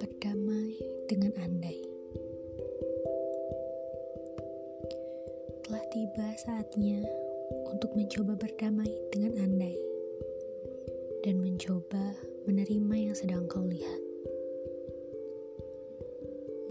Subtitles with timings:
[0.00, 0.80] Berdamai
[1.12, 1.76] dengan andai.
[5.60, 7.04] Telah tiba saatnya
[7.68, 9.76] untuk mencoba berdamai dengan andai
[11.20, 12.16] dan mencoba
[12.48, 14.00] menerima yang sedang kau lihat.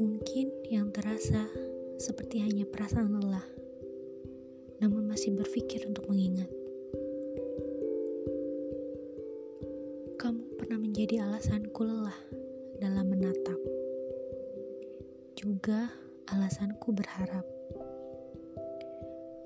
[0.02, 1.46] Mungkin yang terasa
[2.02, 3.46] seperti hanya perasaan lelah,
[4.82, 6.50] namun masih berpikir untuk mengingat.
[10.18, 12.39] Kamu pernah menjadi alasanku lelah
[12.80, 13.60] dalam menatap.
[15.36, 15.92] Juga
[16.32, 17.44] alasanku berharap.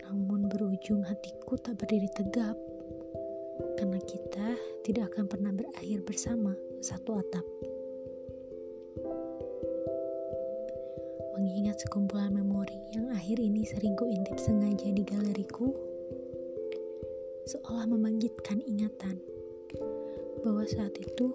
[0.05, 2.53] Namun berujung hatiku tak berdiri tegap.
[3.81, 4.47] Karena kita
[4.85, 6.53] tidak akan pernah berakhir bersama
[6.85, 7.45] satu atap.
[11.33, 15.73] Mengingat sekumpulan memori yang akhir ini sering ku intip sengaja di galeriku,
[17.49, 19.17] seolah membangkitkan ingatan
[20.45, 21.33] bahwa saat itu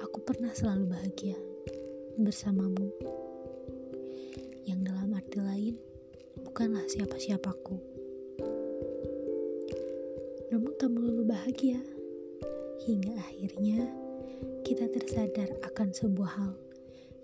[0.00, 1.36] aku pernah selalu bahagia
[2.20, 2.88] bersamamu.
[4.66, 5.74] Yang dalam arti lain
[6.42, 7.76] bukanlah siapa-siapaku.
[10.52, 11.80] Namun tak melulu bahagia
[12.84, 13.88] hingga akhirnya
[14.66, 16.54] kita tersadar akan sebuah hal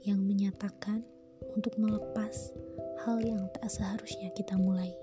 [0.06, 1.04] yang menyatakan
[1.52, 2.54] untuk melepas
[3.04, 4.94] hal yang tak seharusnya kita mulai.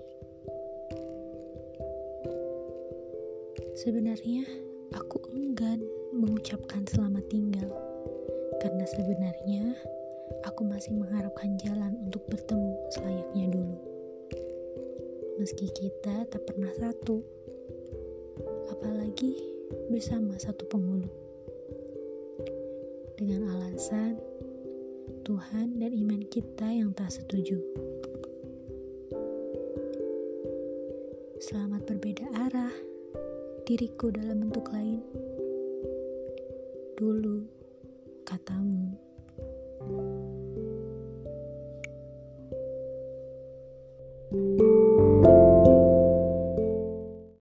[3.80, 4.44] Sebenarnya
[4.92, 5.80] aku enggan
[6.10, 7.70] mengucapkan selamat tinggal
[8.58, 9.64] karena sebenarnya
[10.42, 13.78] aku masih mengharapkan jalan untuk bertemu selayaknya dulu.
[15.38, 17.22] Meski kita tak pernah satu,
[18.74, 19.38] apalagi
[19.88, 21.08] bersama satu penghulu.
[23.14, 24.18] Dengan alasan
[25.22, 27.62] Tuhan dan iman kita yang tak setuju.
[31.40, 32.74] Selamat berbeda arah,
[33.64, 35.29] diriku dalam bentuk lain.
[37.00, 37.48] Dulu,
[38.28, 38.79] katamu